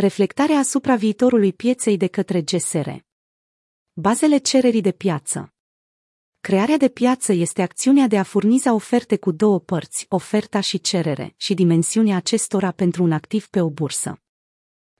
[0.00, 2.88] Reflectarea asupra viitorului pieței de către GSR.
[3.92, 5.54] Bazele cererii de piață.
[6.40, 11.34] Crearea de piață este acțiunea de a furniza oferte cu două părți, oferta și cerere,
[11.36, 14.22] și dimensiunea acestora pentru un activ pe o bursă.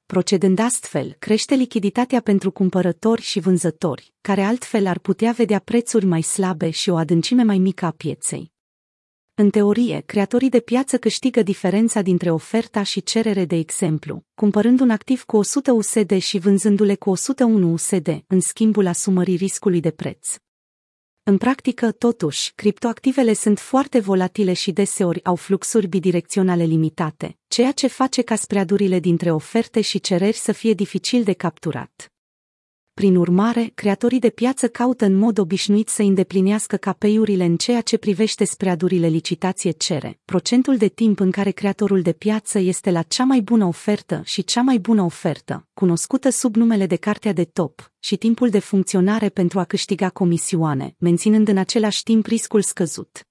[0.07, 6.23] Procedând astfel, crește lichiditatea pentru cumpărători și vânzători, care altfel ar putea vedea prețuri mai
[6.23, 8.57] slabe și o adâncime mai mică a pieței.
[9.41, 14.91] În teorie, creatorii de piață câștigă diferența dintre oferta și cerere de exemplu, cumpărând un
[14.91, 20.29] activ cu 100 USD și vânzându-le cu 101 USD, în schimbul asumării riscului de preț.
[21.23, 27.87] În practică, totuși, criptoactivele sunt foarte volatile și deseori au fluxuri bidirecționale limitate, ceea ce
[27.87, 32.13] face ca spreadurile dintre oferte și cereri să fie dificil de capturat.
[32.99, 37.97] Prin urmare, creatorii de piață caută în mod obișnuit să îndeplinească KPI-urile în ceea ce
[37.97, 43.25] privește spreadurile licitație cere, procentul de timp în care creatorul de piață este la cea
[43.25, 47.93] mai bună ofertă și cea mai bună ofertă, cunoscută sub numele de cartea de top,
[47.99, 53.28] și timpul de funcționare pentru a câștiga comisioane, menținând în același timp riscul scăzut.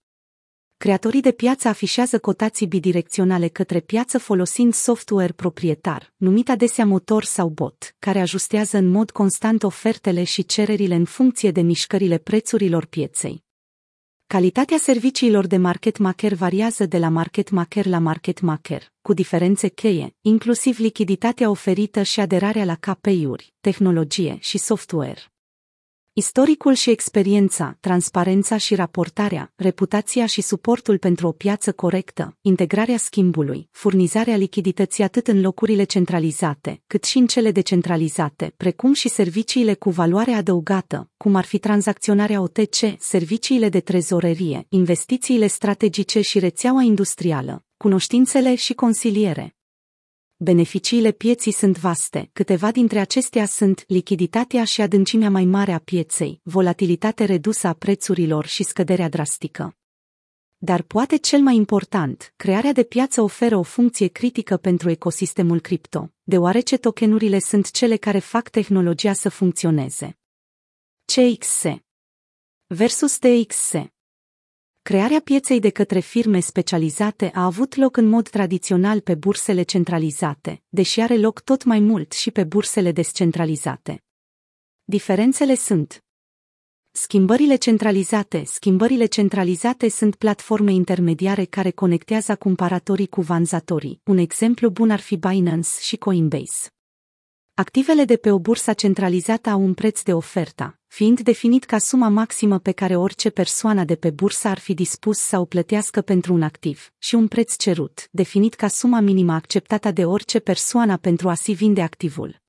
[0.77, 7.49] Creatorii de piață afișează cotații bidirecționale către piață folosind software proprietar, numit adesea motor sau
[7.49, 13.43] bot, care ajustează în mod constant ofertele și cererile în funcție de mișcările prețurilor pieței.
[14.27, 19.67] Calitatea serviciilor de market maker variază de la market maker la market maker, cu diferențe
[19.67, 25.36] cheie, inclusiv lichiditatea oferită și aderarea la KPI-uri, tehnologie și software.
[26.19, 33.69] Istoricul și experiența, transparența și raportarea, reputația și suportul pentru o piață corectă, integrarea schimbului,
[33.71, 39.89] furnizarea lichidității atât în locurile centralizate, cât și în cele decentralizate, precum și serviciile cu
[39.89, 47.63] valoare adăugată, cum ar fi tranzacționarea OTC, serviciile de trezorerie, investițiile strategice și rețeaua industrială,
[47.77, 49.56] cunoștințele și consiliere,
[50.39, 56.39] Beneficiile pieții sunt vaste, câteva dintre acestea sunt lichiditatea și adâncimea mai mare a pieței,
[56.43, 59.77] volatilitate redusă a prețurilor și scăderea drastică.
[60.57, 66.13] Dar poate cel mai important, crearea de piață oferă o funcție critică pentru ecosistemul cripto,
[66.23, 70.17] deoarece tokenurile sunt cele care fac tehnologia să funcționeze.
[71.05, 71.63] CXS
[72.67, 73.73] versus TXS
[74.87, 80.63] Crearea pieței de către firme specializate a avut loc în mod tradițional pe bursele centralizate,
[80.69, 84.03] deși are loc tot mai mult și pe bursele descentralizate.
[84.83, 86.03] Diferențele sunt
[86.91, 94.01] Schimbările centralizate Schimbările centralizate sunt platforme intermediare care conectează cumpăratorii cu vanzatorii.
[94.03, 96.69] Un exemplu bun ar fi Binance și Coinbase.
[97.53, 102.07] Activele de pe o bursă centralizată au un preț de oferta, fiind definit ca suma
[102.07, 106.33] maximă pe care orice persoană de pe bursă ar fi dispus să o plătească pentru
[106.33, 111.29] un activ, și un preț cerut, definit ca suma minimă acceptată de orice persoană pentru
[111.29, 112.41] a si vinde activul.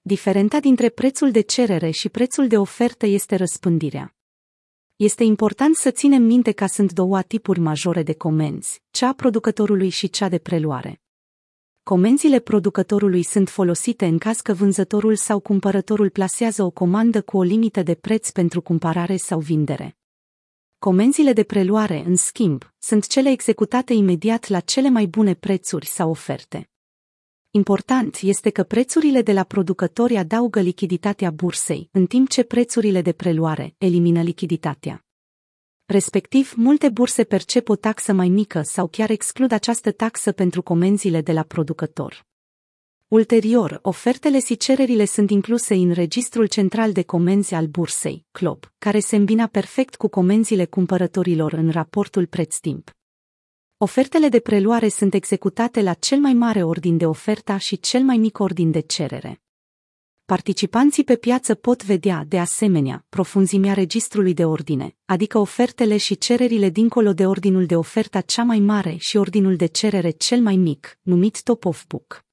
[0.00, 4.16] Diferența dintre prețul de cerere și prețul de ofertă este răspândirea.
[4.96, 9.88] Este important să ținem minte că sunt două tipuri majore de comenzi, cea a producătorului
[9.88, 11.00] și cea de preluare.
[11.88, 17.42] Comenzile producătorului sunt folosite în caz că vânzătorul sau cumpărătorul plasează o comandă cu o
[17.42, 19.96] limită de preț pentru cumpărare sau vindere.
[20.78, 26.10] Comenzile de preluare, în schimb, sunt cele executate imediat la cele mai bune prețuri sau
[26.10, 26.70] oferte.
[27.50, 33.12] Important este că prețurile de la producători adaugă lichiditatea bursei, în timp ce prețurile de
[33.12, 35.05] preluare elimină lichiditatea.
[35.88, 41.20] Respectiv, multe burse percep o taxă mai mică sau chiar exclud această taxă pentru comenzile
[41.20, 42.26] de la producător.
[43.08, 48.98] Ulterior, ofertele și cererile sunt incluse în Registrul Central de Comenzi al Bursei, CLOB, care
[48.98, 52.90] se îmbina perfect cu comenzile cumpărătorilor în raportul preț-timp.
[53.76, 58.16] Ofertele de preluare sunt executate la cel mai mare ordin de oferta și cel mai
[58.16, 59.40] mic ordin de cerere.
[60.26, 66.68] Participanții pe piață pot vedea, de asemenea, profunzimea registrului de ordine, adică ofertele și cererile
[66.68, 70.98] dincolo de ordinul de oferta cea mai mare și ordinul de cerere cel mai mic,
[71.02, 72.24] numit top of book.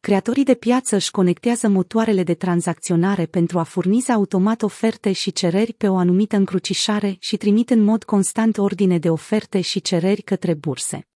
[0.00, 5.72] Creatorii de piață își conectează motoarele de tranzacționare pentru a furniza automat oferte și cereri
[5.72, 10.54] pe o anumită încrucișare și trimit în mod constant ordine de oferte și cereri către
[10.54, 11.09] burse.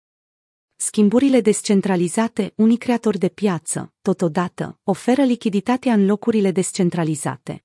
[0.85, 7.63] Schimburile descentralizate, unii creatori de piață, totodată, oferă lichiditatea în locurile descentralizate.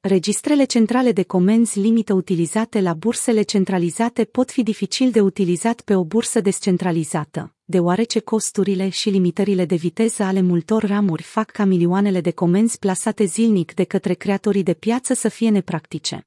[0.00, 5.94] Registrele centrale de comenzi limită utilizate la bursele centralizate pot fi dificil de utilizat pe
[5.94, 12.20] o bursă descentralizată, deoarece costurile și limitările de viteză ale multor ramuri fac ca milioanele
[12.20, 16.26] de comenzi plasate zilnic de către creatorii de piață să fie nepractice.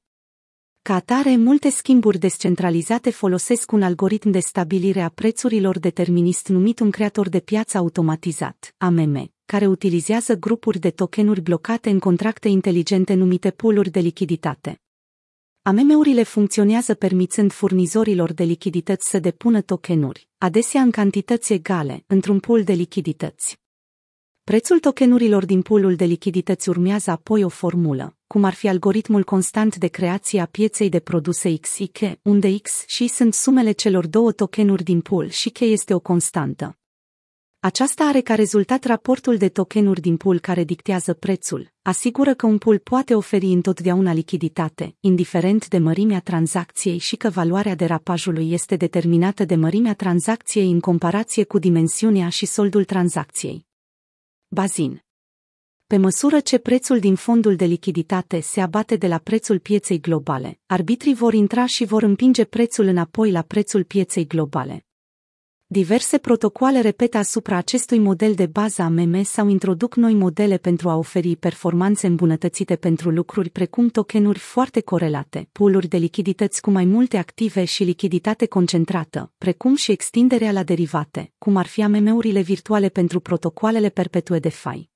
[0.84, 6.90] Ca atare, multe schimburi descentralizate folosesc un algoritm de stabilire a prețurilor determinist numit un
[6.90, 13.50] creator de piață automatizat, AMM, care utilizează grupuri de tokenuri blocate în contracte inteligente numite
[13.50, 14.80] pooluri de lichiditate.
[15.62, 22.62] AMM-urile funcționează permițând furnizorilor de lichidități să depună tokenuri, adesea în cantități egale, într-un pool
[22.62, 23.60] de lichidități.
[24.44, 29.76] Prețul tokenurilor din poolul de lichidități urmează apoi o formulă, cum ar fi algoritmul constant
[29.76, 34.82] de creație a pieței de produse XIK, unde X și sunt sumele celor două tokenuri
[34.82, 36.78] din pool și K este o constantă.
[37.58, 42.58] Aceasta are ca rezultat raportul de tokenuri din pool care dictează prețul, asigură că un
[42.58, 49.44] pool poate oferi întotdeauna lichiditate, indiferent de mărimea tranzacției și că valoarea derapajului este determinată
[49.44, 53.66] de mărimea tranzacției în comparație cu dimensiunea și soldul tranzacției.
[54.48, 55.02] Bazin
[55.92, 60.60] pe măsură ce prețul din fondul de lichiditate se abate de la prețul pieței globale,
[60.66, 64.86] arbitrii vor intra și vor împinge prețul înapoi la prețul pieței globale.
[65.66, 70.88] Diverse protocoale repetă asupra acestui model de bază a MM sau introduc noi modele pentru
[70.88, 76.84] a oferi performanțe îmbunătățite pentru lucruri precum tokenuri foarte corelate, pooluri de lichidități cu mai
[76.84, 82.88] multe active și lichiditate concentrată, precum și extinderea la derivate, cum ar fi AMM-urile virtuale
[82.88, 84.90] pentru protocoalele perpetue DeFi.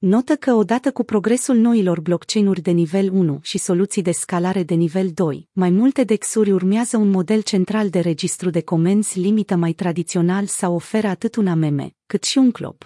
[0.00, 4.74] Notă că odată cu progresul noilor blockchain-uri de nivel 1 și soluții de scalare de
[4.74, 9.72] nivel 2, mai multe DEX-uri urmează un model central de registru de comenzi limită mai
[9.72, 12.76] tradițional sau oferă atât un AMM, cât și un club.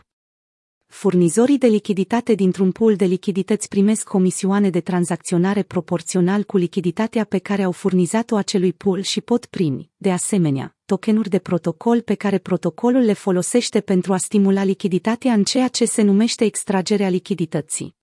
[0.86, 7.38] Furnizorii de lichiditate dintr-un pool de lichidități primesc comisioane de tranzacționare proporțional cu lichiditatea pe
[7.38, 12.38] care au furnizat-o acelui pool și pot primi, de asemenea, tokenuri de protocol pe care
[12.38, 17.96] protocolul le folosește pentru a stimula lichiditatea în ceea ce se numește extragerea lichidității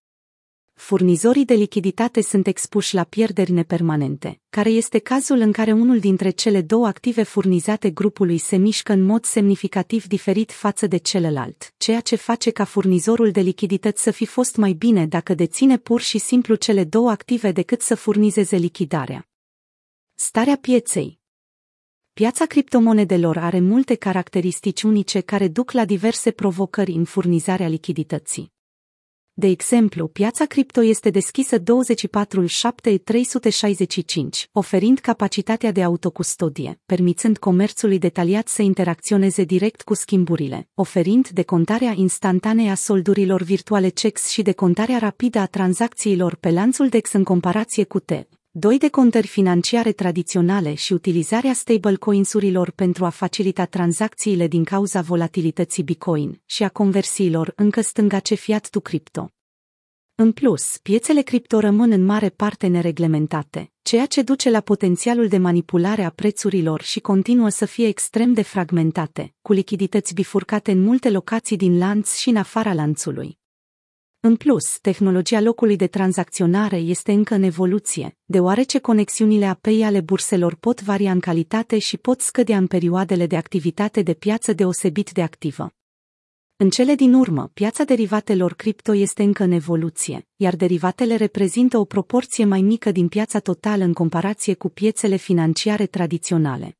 [0.79, 6.29] furnizorii de lichiditate sunt expuși la pierderi nepermanente, care este cazul în care unul dintre
[6.29, 11.99] cele două active furnizate grupului se mișcă în mod semnificativ diferit față de celălalt, ceea
[11.99, 16.17] ce face ca furnizorul de lichidități să fi fost mai bine dacă deține pur și
[16.17, 19.27] simplu cele două active decât să furnizeze lichidarea.
[20.15, 21.18] Starea pieței
[22.19, 28.51] Piața criptomonedelor are multe caracteristici unice care duc la diverse provocări în furnizarea lichidității.
[29.33, 31.63] De exemplu, piața cripto este deschisă 24/7-365,
[34.51, 42.69] oferind capacitatea de autocustodie, permițând comerțului detaliat să interacționeze direct cu schimburile, oferind decontarea instantanee
[42.69, 47.99] a soldurilor virtuale checks și decontarea rapidă a tranzacțiilor pe lanțul DEX în comparație cu
[47.99, 48.38] TEL.
[48.51, 55.83] 2 de contări financiare tradiționale și utilizarea stablecoins-urilor pentru a facilita tranzacțiile din cauza volatilității
[55.83, 59.31] Bitcoin și a conversiilor încă stângace fiat tu cripto.
[60.15, 65.37] În plus, piețele cripto rămân în mare parte nereglementate, ceea ce duce la potențialul de
[65.37, 71.09] manipulare a prețurilor și continuă să fie extrem de fragmentate, cu lichidități bifurcate în multe
[71.09, 73.38] locații din lanț și în afara lanțului.
[74.21, 80.55] În plus, tehnologia locului de tranzacționare este încă în evoluție, deoarece conexiunile API ale burselor
[80.55, 85.21] pot varia în calitate și pot scădea în perioadele de activitate de piață deosebit de
[85.21, 85.73] activă.
[86.55, 91.85] În cele din urmă, piața derivatelor cripto este încă în evoluție, iar derivatele reprezintă o
[91.85, 96.78] proporție mai mică din piața totală în comparație cu piețele financiare tradiționale.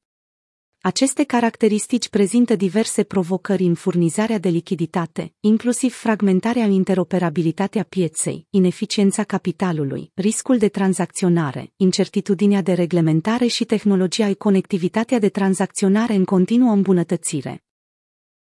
[0.81, 10.11] Aceste caracteristici prezintă diverse provocări în furnizarea de lichiditate, inclusiv fragmentarea interoperabilitatea pieței, ineficiența capitalului,
[10.13, 17.63] riscul de tranzacționare, incertitudinea de reglementare și tehnologia conectivitatea de tranzacționare în continuă îmbunătățire.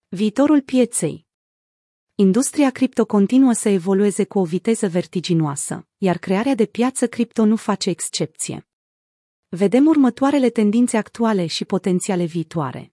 [0.08, 1.26] Viitorul pieței
[2.14, 7.56] Industria cripto continuă să evolueze cu o viteză vertiginoasă, iar crearea de piață cripto nu
[7.56, 8.66] face excepție.
[9.48, 12.92] Vedem următoarele tendințe actuale și potențiale viitoare.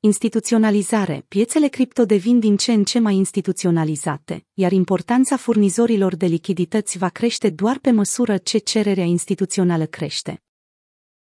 [0.00, 1.24] Instituționalizare.
[1.28, 7.08] Piețele cripto devin din ce în ce mai instituționalizate, iar importanța furnizorilor de lichidități va
[7.08, 10.42] crește doar pe măsură ce cererea instituțională crește.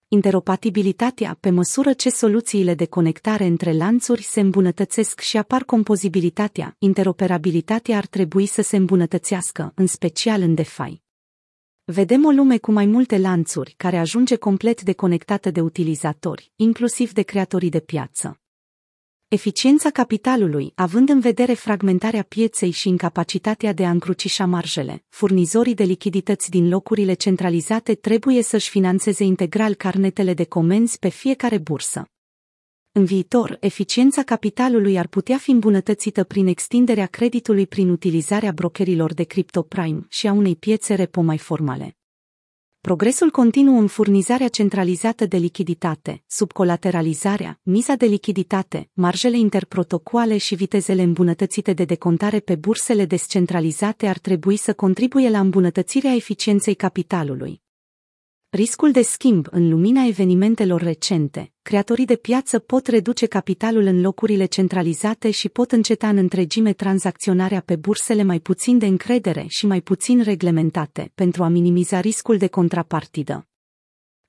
[0.08, 7.96] Interopatibilitatea, pe măsură ce soluțiile de conectare între lanțuri se îmbunătățesc și apar compozibilitatea, interoperabilitatea
[7.96, 11.02] ar trebui să se îmbunătățească, în special în DeFi.
[11.92, 17.22] Vedem o lume cu mai multe lanțuri care ajunge complet deconectată de utilizatori, inclusiv de
[17.22, 18.40] creatorii de piață.
[19.28, 25.84] Eficiența capitalului, având în vedere fragmentarea pieței și incapacitatea de a încrucișa marjele, furnizorii de
[25.84, 32.04] lichidități din locurile centralizate trebuie să-și financeze integral carnetele de comenzi pe fiecare bursă.
[33.00, 39.22] În viitor, eficiența capitalului ar putea fi îmbunătățită prin extinderea creditului prin utilizarea brokerilor de
[39.22, 41.96] cripto prime și a unei piețe repo mai formale.
[42.80, 51.02] Progresul continuu în furnizarea centralizată de lichiditate, subcolateralizarea, miza de lichiditate, marjele interprotocoale și vitezele
[51.02, 57.62] îmbunătățite de decontare pe bursele descentralizate ar trebui să contribuie la îmbunătățirea eficienței capitalului.
[58.52, 64.44] Riscul de schimb în lumina evenimentelor recente, creatorii de piață pot reduce capitalul în locurile
[64.44, 69.80] centralizate și pot înceta în întregime tranzacționarea pe bursele mai puțin de încredere și mai
[69.80, 73.48] puțin reglementate pentru a minimiza riscul de contrapartidă.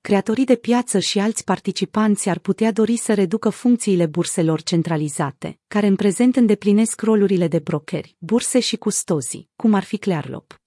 [0.01, 5.87] Creatorii de piață și alți participanți ar putea dori să reducă funcțiile burselor centralizate, care
[5.87, 10.60] în prezent îndeplinesc rolurile de brokeri, burse și custozii, cum ar fi Clearlop.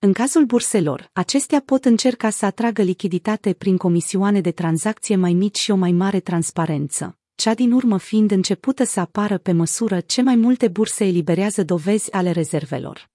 [0.00, 5.58] În cazul burselor, acestea pot încerca să atragă lichiditate prin comisioane de tranzacție mai mici
[5.58, 10.22] și o mai mare transparență, cea din urmă fiind începută să apară pe măsură ce
[10.22, 13.10] mai multe burse eliberează dovezi ale rezervelor.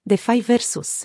[0.00, 1.04] DeFi versus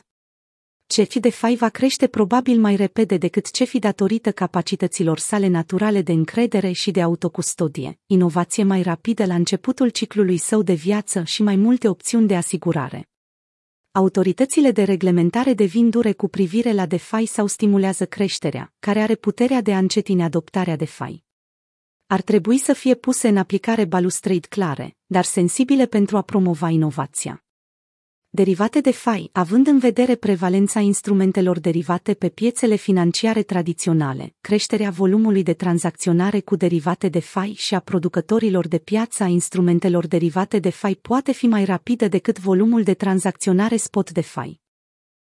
[0.88, 6.72] CeFi DeFi va crește probabil mai repede decât CeFi datorită capacităților sale naturale de încredere
[6.72, 11.88] și de autocustodie, inovație mai rapidă la începutul ciclului său de viață și mai multe
[11.88, 13.10] opțiuni de asigurare
[13.98, 19.62] autoritățile de reglementare devin dure cu privire la DeFi sau stimulează creșterea, care are puterea
[19.62, 21.24] de a încetine adoptarea DeFi.
[22.08, 27.47] Ar trebui să fie puse în aplicare balustrade clare, dar sensibile pentru a promova inovația
[28.30, 35.44] derivate de FAI, având în vedere prevalența instrumentelor derivate pe piețele financiare tradiționale, creșterea volumului
[35.44, 40.70] de tranzacționare cu derivate de FAI și a producătorilor de piață a instrumentelor derivate de
[40.70, 44.62] FAI poate fi mai rapidă decât volumul de tranzacționare spot de FAI.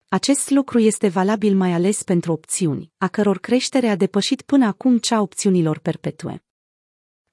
[0.07, 4.97] Acest lucru este valabil mai ales pentru opțiuni, a căror creștere a depășit până acum
[4.97, 6.43] cea a opțiunilor perpetue.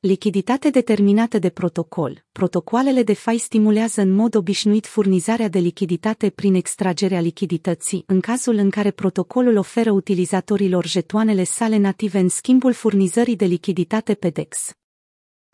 [0.01, 2.25] Lichiditate determinată de protocol.
[2.33, 8.55] Protocoalele de FI stimulează în mod obișnuit furnizarea de lichiditate prin extragerea lichidității, în cazul
[8.55, 14.71] în care protocolul oferă utilizatorilor jetoanele sale native în schimbul furnizării de lichiditate pe DEX.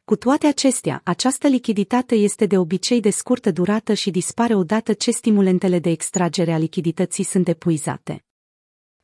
[0.04, 5.10] Cu toate acestea, această lichiditate este de obicei de scurtă durată și dispare odată ce
[5.10, 8.24] stimulentele de extragere a lichidității sunt epuizate.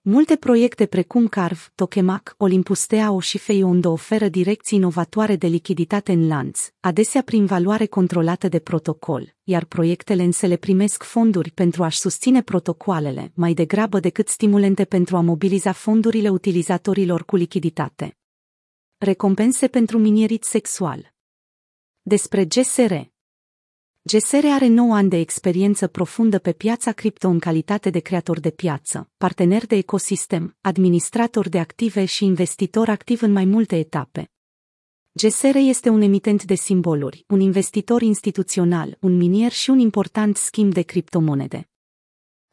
[0.02, 6.26] Multe proiecte precum Carv, Tokemac, Olympus TAO și Feiondo oferă direcții inovatoare de lichiditate în
[6.26, 11.98] lanț, adesea prin valoare controlată de protocol, iar proiectele însă le primesc fonduri pentru a-și
[11.98, 18.16] susține protocoalele, mai degrabă decât stimulente pentru a mobiliza fondurile utilizatorilor cu lichiditate.
[18.98, 21.14] Recompense pentru minierit sexual
[22.02, 22.92] Despre GSR
[24.02, 28.50] GSR are 9 ani de experiență profundă pe piața cripto în calitate de creator de
[28.50, 34.30] piață, partener de ecosistem, administrator de active și investitor activ în mai multe etape.
[35.12, 40.72] GSR este un emitent de simboluri, un investitor instituțional, un minier și un important schimb
[40.72, 41.68] de criptomonede.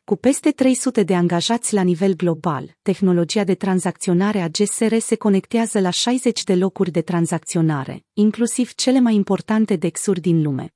[0.04, 5.80] Cu peste 300 de angajați la nivel global, tehnologia de tranzacționare a GSR se conectează
[5.80, 10.72] la 60 de locuri de tranzacționare, inclusiv cele mai importante dexuri din lume.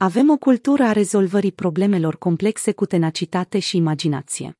[0.00, 4.58] Avem o cultură a rezolvării problemelor complexe cu tenacitate și imaginație.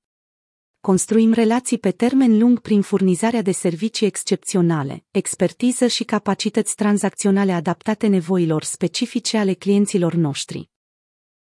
[0.80, 8.06] Construim relații pe termen lung prin furnizarea de servicii excepționale, expertiză și capacități tranzacționale adaptate
[8.06, 10.70] nevoilor specifice ale clienților noștri.